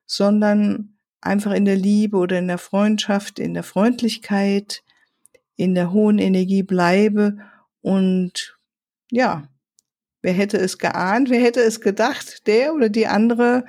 sondern 0.05 0.97
einfach 1.19 1.51
in 1.51 1.65
der 1.65 1.75
Liebe 1.75 2.15
oder 2.15 2.39
in 2.39 2.47
der 2.47 2.59
Freundschaft, 2.59 3.39
in 3.39 3.53
der 3.53 3.63
Freundlichkeit, 3.63 4.83
in 5.57 5.75
der 5.75 5.91
hohen 5.91 6.17
Energie 6.17 6.63
bleibe. 6.63 7.37
Und 7.81 8.57
ja, 9.11 9.49
wer 10.21 10.33
hätte 10.33 10.57
es 10.57 10.77
geahnt, 10.77 11.29
wer 11.29 11.41
hätte 11.41 11.59
es 11.59 11.81
gedacht, 11.81 12.47
der 12.47 12.73
oder 12.73 12.87
die 12.87 13.07
andere 13.07 13.65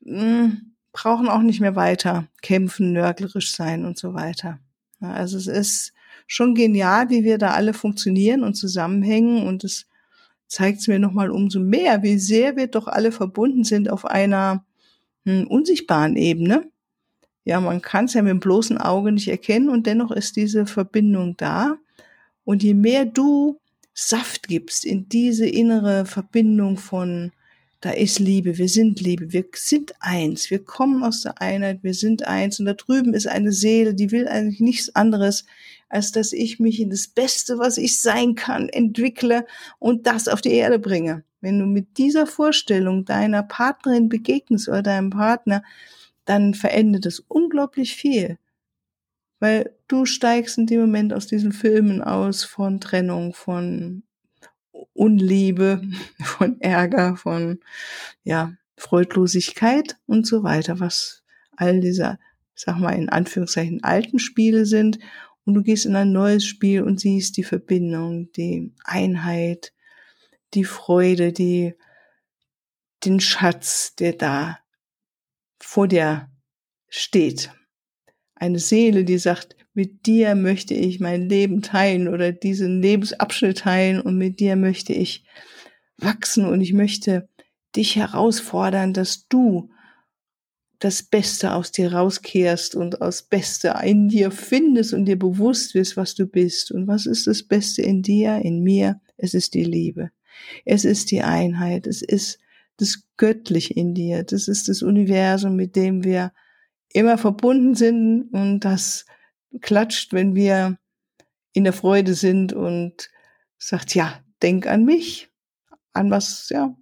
mh, 0.00 0.22
hm, 0.22 0.74
brauchen 0.92 1.28
auch 1.28 1.42
nicht 1.42 1.60
mehr 1.60 1.76
weiter 1.76 2.28
kämpfen, 2.40 2.92
nörglerisch 2.92 3.52
sein 3.54 3.84
und 3.84 3.98
so 3.98 4.14
weiter. 4.14 4.58
Also 5.02 5.36
es 5.36 5.46
ist 5.46 5.92
schon 6.26 6.54
genial, 6.54 7.10
wie 7.10 7.24
wir 7.24 7.38
da 7.38 7.50
alle 7.52 7.74
funktionieren 7.74 8.42
und 8.44 8.54
zusammenhängen 8.54 9.46
und 9.46 9.64
es 9.64 9.86
zeigt 10.46 10.80
es 10.80 10.88
mir 10.88 10.98
nochmal 10.98 11.30
umso 11.30 11.60
mehr, 11.60 12.02
wie 12.02 12.18
sehr 12.18 12.56
wir 12.56 12.66
doch 12.66 12.86
alle 12.86 13.12
verbunden 13.12 13.64
sind 13.64 13.90
auf 13.90 14.04
einer 14.04 14.64
hm, 15.24 15.46
unsichtbaren 15.46 16.16
Ebene. 16.16 16.70
Ja, 17.44 17.60
man 17.60 17.82
kann 17.82 18.04
es 18.04 18.14
ja 18.14 18.22
mit 18.22 18.30
dem 18.30 18.40
bloßen 18.40 18.78
Auge 18.78 19.12
nicht 19.12 19.28
erkennen 19.28 19.68
und 19.68 19.86
dennoch 19.86 20.10
ist 20.10 20.36
diese 20.36 20.66
Verbindung 20.66 21.36
da. 21.36 21.76
Und 22.44 22.62
je 22.62 22.74
mehr 22.74 23.04
du 23.04 23.58
Saft 23.94 24.48
gibst 24.48 24.84
in 24.84 25.08
diese 25.08 25.46
innere 25.46 26.06
Verbindung 26.06 26.76
von, 26.76 27.32
da 27.82 27.90
ist 27.90 28.18
Liebe, 28.18 28.56
wir 28.56 28.68
sind 28.68 29.00
Liebe, 29.00 29.32
wir 29.32 29.44
sind 29.54 29.92
eins, 30.00 30.50
wir 30.50 30.64
kommen 30.64 31.04
aus 31.04 31.20
der 31.22 31.40
Einheit, 31.42 31.82
wir 31.82 31.94
sind 31.94 32.26
eins 32.26 32.58
und 32.58 32.66
da 32.66 32.74
drüben 32.74 33.12
ist 33.12 33.26
eine 33.26 33.52
Seele, 33.52 33.94
die 33.94 34.10
will 34.10 34.26
eigentlich 34.26 34.60
nichts 34.60 34.94
anderes, 34.94 35.44
als 35.90 36.10
dass 36.12 36.32
ich 36.32 36.58
mich 36.58 36.80
in 36.80 36.88
das 36.88 37.08
Beste, 37.08 37.58
was 37.58 37.76
ich 37.76 38.00
sein 38.00 38.34
kann, 38.34 38.70
entwickle 38.70 39.46
und 39.78 40.06
das 40.06 40.28
auf 40.28 40.40
die 40.40 40.52
Erde 40.52 40.78
bringe. 40.78 41.24
Wenn 41.40 41.58
du 41.58 41.66
mit 41.66 41.98
dieser 41.98 42.26
Vorstellung 42.26 43.04
deiner 43.04 43.42
Partnerin 43.42 44.08
begegnest 44.08 44.68
oder 44.68 44.82
deinem 44.82 45.10
Partner, 45.10 45.62
dann 46.24 46.54
verändert 46.54 47.04
es 47.04 47.20
unglaublich 47.20 47.96
viel 47.96 48.38
weil 49.42 49.74
du 49.88 50.06
steigst 50.06 50.56
in 50.56 50.68
dem 50.68 50.82
Moment 50.82 51.12
aus 51.12 51.26
diesen 51.26 51.50
Filmen 51.50 52.00
aus 52.00 52.44
von 52.44 52.78
Trennung, 52.80 53.34
von 53.34 54.04
Unliebe, 54.94 55.82
von 56.22 56.60
Ärger, 56.60 57.16
von 57.16 57.60
ja, 58.24 58.54
Freudlosigkeit 58.76 59.96
und 60.06 60.26
so 60.26 60.42
weiter, 60.42 60.80
was 60.80 61.22
all 61.56 61.80
diese, 61.80 62.18
sag 62.54 62.78
mal 62.78 62.92
in 62.92 63.08
Anführungszeichen, 63.08 63.82
alten 63.84 64.18
Spiele 64.18 64.66
sind. 64.66 64.98
Und 65.44 65.54
du 65.54 65.62
gehst 65.62 65.86
in 65.86 65.96
ein 65.96 66.12
neues 66.12 66.44
Spiel 66.44 66.82
und 66.82 67.00
siehst 67.00 67.36
die 67.36 67.44
Verbindung, 67.44 68.30
die 68.32 68.72
Einheit, 68.84 69.72
die 70.54 70.64
Freude, 70.64 71.32
die, 71.32 71.74
den 73.04 73.18
Schatz, 73.18 73.94
der 73.96 74.12
da 74.12 74.58
vor 75.58 75.88
dir 75.88 76.28
steht 76.88 77.50
eine 78.42 78.58
Seele, 78.58 79.04
die 79.04 79.18
sagt, 79.18 79.54
mit 79.72 80.04
dir 80.04 80.34
möchte 80.34 80.74
ich 80.74 80.98
mein 80.98 81.28
Leben 81.28 81.62
teilen 81.62 82.08
oder 82.08 82.32
diesen 82.32 82.82
Lebensabschnitt 82.82 83.58
teilen 83.58 84.00
und 84.00 84.18
mit 84.18 84.40
dir 84.40 84.56
möchte 84.56 84.92
ich 84.92 85.24
wachsen 85.96 86.44
und 86.46 86.60
ich 86.60 86.72
möchte 86.72 87.28
dich 87.76 87.94
herausfordern, 87.94 88.92
dass 88.92 89.28
du 89.28 89.70
das 90.80 91.04
Beste 91.04 91.54
aus 91.54 91.70
dir 91.70 91.92
rauskehrst 91.92 92.74
und 92.74 93.00
aus 93.00 93.22
Beste 93.22 93.74
in 93.84 94.08
dir 94.08 94.32
findest 94.32 94.92
und 94.92 95.04
dir 95.04 95.16
bewusst 95.16 95.76
wirst, 95.76 95.96
was 95.96 96.16
du 96.16 96.26
bist. 96.26 96.72
Und 96.72 96.88
was 96.88 97.06
ist 97.06 97.28
das 97.28 97.44
Beste 97.44 97.82
in 97.82 98.02
dir, 98.02 98.40
in 98.42 98.64
mir? 98.64 99.00
Es 99.16 99.34
ist 99.34 99.54
die 99.54 99.62
Liebe. 99.62 100.10
Es 100.64 100.84
ist 100.84 101.12
die 101.12 101.22
Einheit. 101.22 101.86
Es 101.86 102.02
ist 102.02 102.40
das 102.78 103.04
Göttliche 103.16 103.74
in 103.74 103.94
dir. 103.94 104.24
Das 104.24 104.48
ist 104.48 104.68
das 104.68 104.82
Universum, 104.82 105.54
mit 105.54 105.76
dem 105.76 106.02
wir 106.02 106.32
immer 106.94 107.18
verbunden 107.18 107.74
sind 107.74 108.32
und 108.32 108.60
das 108.60 109.06
klatscht, 109.60 110.12
wenn 110.12 110.34
wir 110.34 110.78
in 111.52 111.64
der 111.64 111.72
Freude 111.72 112.14
sind 112.14 112.52
und 112.52 113.10
sagt, 113.58 113.94
ja, 113.94 114.20
denk 114.42 114.66
an 114.66 114.84
mich, 114.84 115.30
an 115.92 116.10
was, 116.10 116.48
ja, 116.48 116.76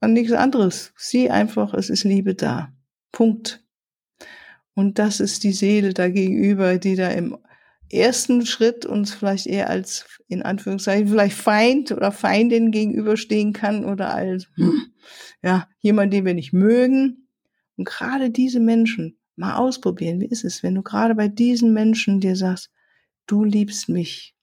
an 0.00 0.12
nichts 0.12 0.32
anderes. 0.32 0.92
Sieh 0.96 1.30
einfach, 1.30 1.74
es 1.74 1.90
ist 1.90 2.04
Liebe 2.04 2.34
da. 2.34 2.72
Punkt. 3.12 3.64
Und 4.74 4.98
das 4.98 5.20
ist 5.20 5.44
die 5.44 5.52
Seele 5.52 5.92
da 5.92 6.08
gegenüber, 6.08 6.78
die 6.78 6.94
da 6.94 7.08
im 7.08 7.36
ersten 7.90 8.46
Schritt 8.46 8.86
uns 8.86 9.12
vielleicht 9.12 9.46
eher 9.46 9.70
als, 9.70 10.06
in 10.28 10.42
Anführungszeichen, 10.42 11.08
vielleicht 11.08 11.36
Feind 11.36 11.90
oder 11.90 12.12
Feindin 12.12 12.70
gegenüberstehen 12.70 13.52
kann 13.52 13.84
oder 13.84 14.14
als, 14.14 14.46
hm, 14.54 14.92
ja, 15.42 15.68
jemand, 15.80 16.12
den 16.12 16.24
wir 16.24 16.34
nicht 16.34 16.52
mögen. 16.52 17.28
Und 17.76 17.86
gerade 17.86 18.30
diese 18.30 18.60
Menschen 18.60 19.17
Mal 19.38 19.54
ausprobieren. 19.54 20.20
Wie 20.20 20.26
ist 20.26 20.44
es, 20.44 20.62
wenn 20.62 20.74
du 20.74 20.82
gerade 20.82 21.14
bei 21.14 21.28
diesen 21.28 21.72
Menschen 21.72 22.20
dir 22.20 22.36
sagst, 22.36 22.70
du 23.26 23.44
liebst 23.44 23.88
mich. 23.88 24.34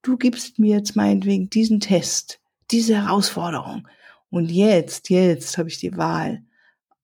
Du 0.00 0.16
gibst 0.16 0.58
mir 0.58 0.76
jetzt 0.76 0.96
meinetwegen 0.96 1.50
diesen 1.50 1.80
Test, 1.80 2.40
diese 2.70 2.96
Herausforderung. 2.96 3.86
Und 4.30 4.50
jetzt, 4.50 5.10
jetzt 5.10 5.58
habe 5.58 5.68
ich 5.68 5.78
die 5.78 5.96
Wahl, 5.96 6.42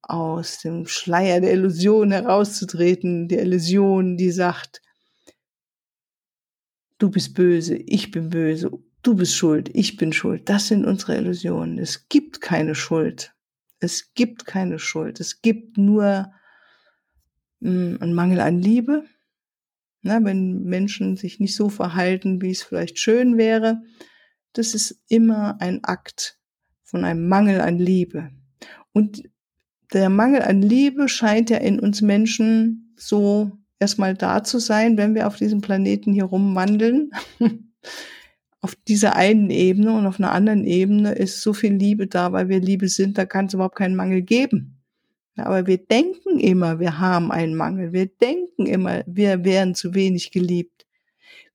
aus 0.01 0.61
dem 0.61 0.87
Schleier 0.87 1.43
der 1.43 1.53
Illusion 1.53 2.13
herauszutreten, 2.13 3.29
der 3.29 3.43
Illusion, 3.43 4.17
die 4.17 4.31
sagt, 4.31 4.81
du 6.97 7.11
bist 7.11 7.35
böse, 7.35 7.77
ich 7.77 8.11
bin 8.11 8.31
böse, 8.31 8.71
du 9.03 9.15
bist 9.15 9.37
schuld, 9.37 9.69
ich 9.75 9.99
bin 9.99 10.15
schuld. 10.15 10.49
Das 10.49 10.69
sind 10.69 10.87
unsere 10.87 11.17
Illusionen. 11.17 11.79
Es 11.79 12.09
gibt 12.09 12.41
keine 12.41 12.75
Schuld. 12.75 13.35
Es 13.81 14.15
gibt 14.15 14.47
keine 14.47 14.79
Schuld. 14.79 15.21
Es 15.21 15.43
gibt 15.43 15.77
nur 15.77 16.33
ein 17.61 18.15
Mangel 18.15 18.41
an 18.41 18.61
Liebe. 18.61 19.05
Na, 20.03 20.25
wenn 20.25 20.65
Menschen 20.65 21.17
sich 21.17 21.41
nicht 21.41 21.57
so 21.57 21.69
verhalten, 21.69 22.41
wie 22.41 22.51
es 22.51 22.63
vielleicht 22.63 22.99
schön 22.99 23.37
wäre, 23.37 23.83
das 24.53 24.75
ist 24.75 25.03
immer 25.09 25.61
ein 25.61 25.83
Akt 25.85 26.39
von 26.85 27.05
einem 27.05 27.29
Mangel 27.29 27.61
an 27.61 27.79
Liebe. 27.79 28.31
Und 28.93 29.23
der 29.93 30.09
Mangel 30.09 30.43
an 30.43 30.63
Liebe 30.63 31.09
scheint 31.09 31.51
ja 31.51 31.59
in 31.59 31.81
uns 31.81 32.01
Menschen 32.01 32.95
so 32.97 33.53
erstmal 33.79 34.15
da 34.15 34.45
zu 34.45 34.59
sein, 34.59 34.97
wenn 34.97 35.15
wir 35.15 35.27
auf 35.27 35.37
diesem 35.37 35.61
Planeten 35.61 36.13
hier 36.13 36.25
rumwandeln. 36.25 37.11
auf 38.61 38.75
dieser 38.89 39.15
einen 39.15 39.51
Ebene 39.51 39.93
und 39.93 40.07
auf 40.07 40.19
einer 40.19 40.33
anderen 40.33 40.65
Ebene 40.65 41.13
ist 41.13 41.43
so 41.43 41.53
viel 41.53 41.75
Liebe 41.75 42.07
da, 42.07 42.33
weil 42.33 42.49
wir 42.49 42.61
Liebe 42.61 42.89
sind, 42.89 43.17
da 43.17 43.25
kann 43.25 43.47
es 43.47 43.55
überhaupt 43.55 43.77
keinen 43.77 43.95
Mangel 43.95 44.23
geben. 44.23 44.78
Aber 45.41 45.67
wir 45.67 45.79
denken 45.79 46.39
immer, 46.41 46.81
wir 46.81 46.99
haben 46.99 47.31
einen 47.31 47.55
Mangel. 47.55 47.93
Wir 47.93 48.07
denken 48.07 48.67
immer, 48.67 49.03
wir 49.07 49.45
wären 49.45 49.75
zu 49.75 49.95
wenig 49.95 50.31
geliebt. 50.31 50.87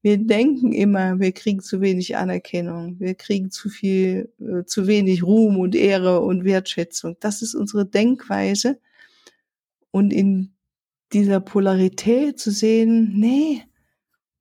Wir 0.02 0.18
denken 0.18 0.74
immer, 0.74 1.20
wir 1.20 1.32
kriegen 1.32 1.62
zu 1.62 1.80
wenig 1.80 2.18
Anerkennung. 2.18 3.00
Wir 3.00 3.16
kriegen 3.16 3.52
zu 3.52 3.70
viel, 3.70 4.34
äh, 4.40 4.66
zu 4.66 4.86
wenig 4.86 5.24
Ruhm 5.24 5.58
und 5.58 5.76
Ehre 5.76 6.20
und 6.20 6.44
Wertschätzung. 6.44 7.16
Das 7.22 7.42
ist 7.42 7.56
unsere 7.56 7.86
Denkweise. 7.86 8.80
Und 9.92 10.12
in 10.12 10.54
dieser 11.14 11.40
Polarität 11.40 12.40
zu 12.40 12.52
sehen, 12.52 13.14
nee, 13.18 13.64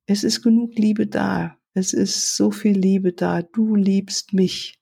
es 0.06 0.24
ist 0.24 0.42
genug 0.42 0.76
Liebe 0.76 1.06
da. 1.06 1.56
Es 1.74 1.92
ist 1.92 2.36
so 2.36 2.50
viel 2.50 2.76
Liebe 2.76 3.12
da. 3.12 3.42
Du 3.42 3.76
liebst 3.76 4.32
mich. 4.32 4.80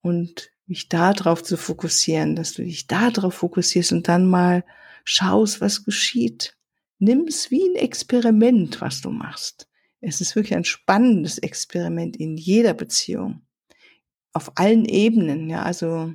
Und 0.00 0.52
mich 0.68 0.88
darauf 0.88 1.42
zu 1.42 1.56
fokussieren, 1.56 2.36
dass 2.36 2.52
du 2.52 2.62
dich 2.62 2.86
darauf 2.86 3.34
fokussierst 3.34 3.92
und 3.92 4.06
dann 4.06 4.26
mal 4.26 4.64
schaust, 5.04 5.60
was 5.60 5.84
geschieht. 5.84 6.56
Nimm 6.98 7.26
es 7.26 7.50
wie 7.50 7.62
ein 7.62 7.76
Experiment, 7.76 8.80
was 8.80 9.00
du 9.00 9.10
machst. 9.10 9.68
Es 10.00 10.20
ist 10.20 10.36
wirklich 10.36 10.54
ein 10.54 10.64
spannendes 10.64 11.38
Experiment 11.38 12.16
in 12.16 12.36
jeder 12.36 12.74
Beziehung. 12.74 13.42
Auf 14.32 14.52
allen 14.56 14.84
Ebenen, 14.84 15.48
ja, 15.48 15.62
also 15.62 16.12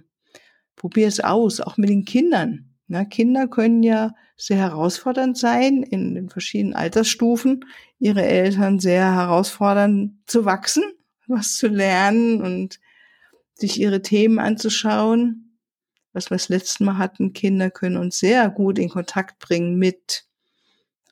probier 0.75 1.07
es 1.07 1.19
aus, 1.19 1.59
auch 1.59 1.77
mit 1.77 1.89
den 1.89 2.05
Kindern. 2.05 2.75
Na, 2.87 3.05
Kinder 3.05 3.47
können 3.47 3.81
ja 3.81 4.13
sehr 4.37 4.57
herausfordernd 4.57 5.37
sein 5.37 5.83
in 5.83 6.15
den 6.15 6.29
verschiedenen 6.29 6.75
Altersstufen, 6.75 7.65
ihre 7.97 8.23
Eltern 8.23 8.79
sehr 8.79 9.13
herausfordern 9.15 10.21
zu 10.27 10.45
wachsen, 10.45 10.83
was 11.27 11.55
zu 11.55 11.67
lernen 11.67 12.41
und 12.41 12.79
sich 13.63 13.79
ihre 13.79 14.01
Themen 14.01 14.39
anzuschauen. 14.39 15.57
Was 16.11 16.29
wir 16.29 16.35
das 16.35 16.49
letzte 16.49 16.83
Mal 16.83 16.97
hatten, 16.97 17.33
Kinder 17.33 17.71
können 17.71 17.97
uns 17.97 18.19
sehr 18.19 18.49
gut 18.49 18.77
in 18.77 18.89
Kontakt 18.89 19.39
bringen 19.39 19.77
mit 19.77 20.25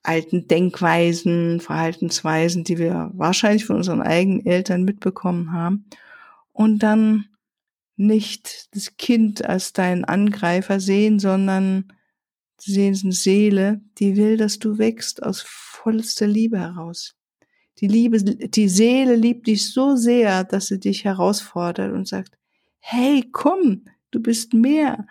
alten 0.04 0.48
Denkweisen, 0.48 1.60
Verhaltensweisen, 1.60 2.64
die 2.64 2.78
wir 2.78 3.12
wahrscheinlich 3.14 3.66
von 3.66 3.78
unseren 3.78 4.02
eigenen 4.02 4.46
Eltern 4.46 4.84
mitbekommen 4.84 5.54
haben. 5.54 5.86
Und 6.52 6.80
dann 6.80 7.26
nicht 7.96 8.76
das 8.76 8.98
Kind 8.98 9.46
als 9.46 9.74
deinen 9.74 10.04
Angreifer 10.04 10.80
sehen, 10.80 11.20
sondern 11.20 11.94
sehen 12.60 13.00
eine 13.04 13.14
Seele, 13.14 13.82
die 13.98 14.18
will, 14.18 14.38
dass 14.38 14.60
du 14.60 14.78
wächst 14.78 15.24
aus 15.24 15.42
vollster 15.42 16.28
Liebe 16.28 16.60
heraus. 16.60 17.16
Die 17.80 17.88
Liebe, 17.88 18.22
die 18.22 18.70
Seele 18.70 19.16
liebt 19.16 19.48
dich 19.48 19.72
so 19.74 19.96
sehr, 19.96 20.44
dass 20.44 20.68
sie 20.68 20.80
dich 20.80 21.06
herausfordert 21.06 21.92
und 21.94 22.08
sagt, 22.08 22.38
hey, 22.82 23.30
komm, 23.32 23.86
du 24.12 24.20
bist 24.20 24.54
mehr 24.54 25.08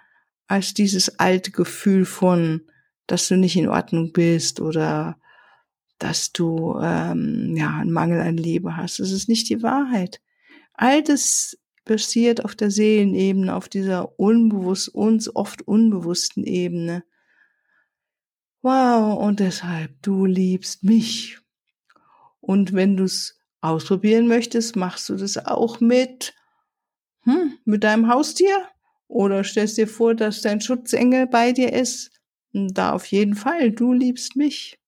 als 0.46 0.74
dieses 0.74 1.18
alte 1.18 1.50
Gefühl 1.50 2.04
von, 2.04 2.62
dass 3.06 3.28
du 3.28 3.36
nicht 3.36 3.56
in 3.56 3.68
Ordnung 3.68 4.12
bist 4.12 4.60
oder 4.60 5.18
dass 5.98 6.32
du 6.32 6.78
ähm, 6.82 7.54
ja 7.56 7.78
einen 7.78 7.92
Mangel 7.92 8.20
an 8.20 8.36
Liebe 8.36 8.76
hast. 8.76 8.98
Das 8.98 9.12
ist 9.12 9.28
nicht 9.28 9.48
die 9.48 9.62
Wahrheit. 9.62 10.20
All 10.74 11.02
das 11.02 11.56
passiert 11.84 12.44
auf 12.44 12.54
der 12.54 12.70
Seelenebene, 12.70 13.54
auf 13.54 13.68
dieser 13.68 14.18
unbewusst, 14.18 14.88
uns 14.88 15.34
oft 15.34 15.62
unbewussten 15.62 16.44
Ebene. 16.44 17.04
Wow, 18.62 19.18
und 19.18 19.40
deshalb, 19.40 20.02
du 20.02 20.26
liebst 20.26 20.84
mich. 20.84 21.38
Und 22.40 22.72
wenn 22.72 22.96
du 22.96 23.04
es 23.04 23.38
ausprobieren 23.60 24.26
möchtest, 24.26 24.76
machst 24.76 25.08
du 25.08 25.16
das 25.16 25.36
auch 25.46 25.80
mit, 25.80 26.34
hm, 27.32 27.58
mit 27.64 27.84
deinem 27.84 28.08
Haustier? 28.08 28.68
Oder 29.08 29.42
stellst 29.42 29.76
dir 29.76 29.88
vor, 29.88 30.14
dass 30.14 30.42
dein 30.42 30.60
Schutzengel 30.60 31.26
bei 31.26 31.52
dir 31.52 31.72
ist? 31.72 32.10
Da 32.52 32.92
auf 32.92 33.06
jeden 33.06 33.34
Fall, 33.34 33.72
du 33.72 33.92
liebst 33.92 34.36
mich. 34.36 34.78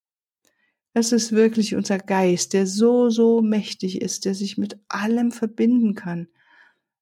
Es 0.93 1.11
ist 1.11 1.31
wirklich 1.31 1.75
unser 1.75 1.97
Geist, 1.97 2.53
der 2.53 2.67
so, 2.67 3.09
so 3.09 3.41
mächtig 3.41 4.01
ist, 4.01 4.25
der 4.25 4.35
sich 4.35 4.57
mit 4.57 4.77
allem 4.87 5.31
verbinden 5.31 5.95
kann. 5.95 6.27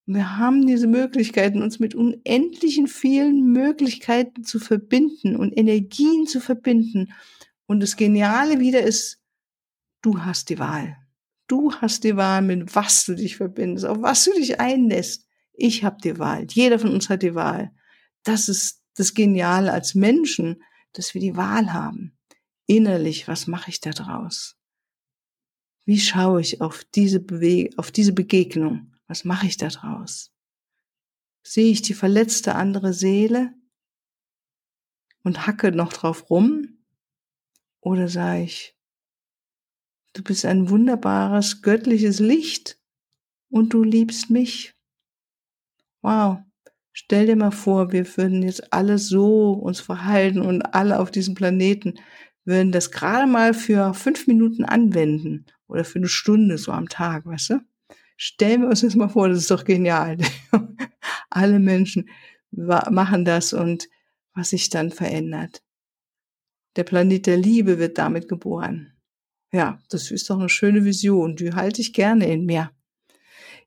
Wir 0.06 0.38
haben 0.38 0.66
diese 0.66 0.88
Möglichkeiten, 0.88 1.62
uns 1.62 1.80
mit 1.80 1.94
unendlichen 1.94 2.88
vielen 2.88 3.52
Möglichkeiten 3.52 4.44
zu 4.44 4.60
verbinden 4.60 5.36
und 5.36 5.58
Energien 5.58 6.26
zu 6.26 6.40
verbinden. 6.40 7.14
Und 7.68 7.82
das 7.82 7.98
Geniale 7.98 8.60
wieder 8.60 8.82
ist, 8.82 9.22
du 10.02 10.24
hast 10.24 10.50
die 10.50 10.60
Wahl. 10.60 10.98
Du 11.48 11.74
hast 11.74 12.04
die 12.04 12.16
Wahl, 12.16 12.42
mit 12.42 12.76
was 12.76 13.06
du 13.06 13.14
dich 13.16 13.38
verbindest, 13.38 13.86
auf 13.86 14.02
was 14.02 14.24
du 14.26 14.34
dich 14.34 14.60
einlässt. 14.60 15.28
Ich 15.64 15.84
habe 15.84 15.98
die 16.04 16.18
Wahl. 16.18 16.48
Jeder 16.50 16.80
von 16.80 16.92
uns 16.92 17.08
hat 17.08 17.22
die 17.22 17.36
Wahl. 17.36 17.72
Das 18.24 18.50
ist 18.50 18.84
das 18.96 19.14
Geniale 19.14 19.72
als 19.72 19.94
Menschen, 19.94 20.64
dass 20.94 21.14
wir 21.14 21.22
die 21.22 21.38
Wahl 21.38 21.72
haben. 21.72 22.18
Innerlich, 22.66 23.28
was 23.28 23.46
mache 23.46 23.70
ich 23.70 23.80
da 23.80 23.92
draus? 23.92 24.58
Wie 25.86 26.00
schaue 26.00 26.42
ich 26.42 26.62
auf 26.62 26.84
diese, 26.84 27.20
Bewe 27.20 27.70
auf 27.78 27.92
diese 27.92 28.12
Begegnung? 28.12 28.96
Was 29.06 29.24
mache 29.24 29.46
ich 29.46 29.58
da 29.58 29.68
draus? 29.68 30.34
Sehe 31.44 31.72
ich 31.72 31.84
die 31.84 31.94
verletzte 31.94 32.56
andere 32.56 32.94
Seele 32.94 33.54
und 35.24 35.46
hacke 35.46 35.72
noch 35.72 35.94
drauf 35.94 36.32
rum? 36.32 36.80
Oder 37.82 38.08
sage 38.08 38.46
ich, 38.46 38.76
du 40.14 40.24
bist 40.24 40.44
ein 40.44 40.72
wunderbares 40.72 41.62
göttliches 41.62 42.20
Licht 42.20 42.80
und 43.50 43.74
du 43.74 43.84
liebst 43.84 44.32
mich? 44.32 44.76
Wow. 46.02 46.40
Stell 46.94 47.26
dir 47.26 47.36
mal 47.36 47.52
vor, 47.52 47.92
wir 47.92 48.06
würden 48.18 48.44
jetzt 48.44 48.74
alle 48.74 48.98
so 48.98 49.54
uns 49.54 49.80
verhalten 49.80 50.42
und 50.42 50.62
alle 50.74 51.00
auf 51.00 51.10
diesem 51.10 51.36
Planeten 51.36 51.96
würden 52.44 52.72
das 52.72 52.92
gerade 52.92 53.28
mal 53.28 53.54
für 53.54 53.94
fünf 53.94 54.28
Minuten 54.28 54.66
anwenden 54.66 55.46
oder 55.68 55.86
für 55.86 56.00
eine 56.00 56.08
Stunde 56.08 56.58
so 56.58 56.72
am 56.72 56.90
Tag, 56.90 57.26
weißt 57.26 57.52
du? 57.52 57.62
Stellen 58.18 58.62
wir 58.62 58.70
uns 58.70 58.82
das 58.82 58.96
mal 58.96 59.10
vor, 59.10 59.30
das 59.30 59.40
ist 59.40 59.52
doch 59.52 59.64
genial. 59.64 60.18
Alle 61.30 61.60
Menschen 61.60 62.10
machen 62.52 63.26
das 63.26 63.54
und 63.54 63.88
was 64.34 64.50
sich 64.50 64.70
dann 64.70 64.92
verändert. 64.92 65.64
Der 66.76 66.84
Planet 66.84 67.26
der 67.26 67.38
Liebe 67.38 67.80
wird 67.80 67.98
damit 67.98 68.28
geboren. 68.28 68.94
Ja, 69.52 69.80
das 69.90 70.12
ist 70.12 70.30
doch 70.30 70.40
eine 70.40 70.50
schöne 70.50 70.86
Vision, 70.86 71.36
die 71.36 71.54
halte 71.54 71.82
ich 71.82 71.94
gerne 71.94 72.32
in 72.32 72.46
mir. 72.46 72.72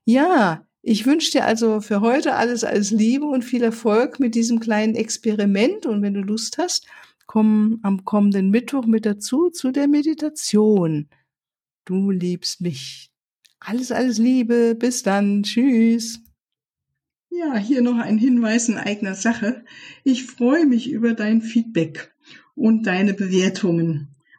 Ja, 0.03 0.64
ich 0.87 1.07
wünsche 1.07 1.31
dir 1.31 1.45
also 1.45 1.81
für 1.81 2.01
heute 2.01 2.35
alles 2.35 2.63
als 2.63 2.91
Liebe 2.91 3.25
und 3.25 3.43
viel 3.43 3.63
Erfolg 3.63 4.19
mit 4.19 4.35
diesem 4.35 4.59
kleinen 4.59 4.93
Experiment 4.93 5.87
und 5.87 6.03
wenn 6.03 6.13
du 6.13 6.21
Lust 6.21 6.59
hast, 6.59 6.85
komm 7.25 7.79
am 7.81 8.05
kommenden 8.05 8.51
Mittwoch 8.51 8.85
mit 8.85 9.03
dazu 9.03 9.49
zu 9.49 9.71
der 9.71 9.87
Meditation. 9.87 11.09
Du 11.85 12.11
liebst 12.11 12.61
mich. 12.61 13.09
Alles, 13.59 13.91
alles 13.91 14.19
Liebe. 14.19 14.75
Bis 14.75 15.01
dann. 15.01 15.41
Tschüss. 15.41 16.19
Ja, 17.31 17.57
hier 17.57 17.81
noch 17.81 17.97
ein 17.97 18.19
Hinweis 18.19 18.69
in 18.69 18.77
eigener 18.77 19.15
Sache. 19.15 19.65
Ich 20.03 20.27
freue 20.27 20.67
mich 20.67 20.91
über 20.91 21.15
dein 21.15 21.41
Feedback 21.41 22.13
und 22.53 22.85
deine 22.85 23.15
Bewertungen 23.15 24.14